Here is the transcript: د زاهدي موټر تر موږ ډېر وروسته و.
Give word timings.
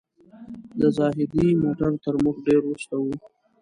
د 0.79 0.81
زاهدي 0.97 1.47
موټر 1.63 1.91
تر 2.03 2.15
موږ 2.23 2.35
ډېر 2.47 2.61
وروسته 2.65 2.95
و. 2.99 3.03